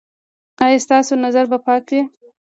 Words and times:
ایا 0.65 0.77
ستاسو 0.85 1.13
نظر 1.25 1.45
به 1.51 1.57
پاک 1.65 1.85
وي؟ 1.91 2.01